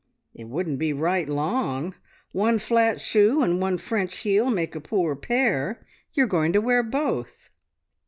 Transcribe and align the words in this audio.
"`It 0.35 0.47
wouldn't 0.49 0.79
be 0.79 0.93
right 0.93 1.29
long. 1.29 1.93
One 2.31 2.57
flat 2.57 2.99
shoe 2.99 3.43
and 3.43 3.61
one 3.61 3.77
French 3.77 4.17
heel 4.17 4.49
make 4.49 4.73
a 4.73 4.81
poor 4.81 5.15
pair. 5.15 5.85
You 6.13 6.23
are 6.23 6.27
going 6.27 6.53
to 6.53 6.59
wear 6.59 6.81
both.' 6.81 7.51